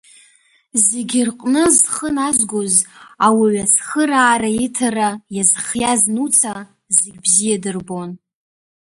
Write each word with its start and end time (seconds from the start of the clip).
Зегьы 0.85 1.21
рҟны 1.27 1.63
зхы 1.77 2.09
назгоз, 2.15 2.75
ауаҩы 3.25 3.61
ацхыраара 3.65 4.49
иҭара 4.65 5.09
иазхиаз 5.35 6.01
Нуца, 6.13 6.53
зегьы 6.97 7.19
бзиа 7.25 7.57
дырбон. 7.63 8.09